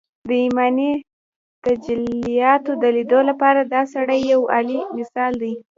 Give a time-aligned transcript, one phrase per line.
[0.27, 0.91] د ايماني
[1.65, 5.53] تجلياتو د ليدو لپاره دا سړی يو اعلی مثال دی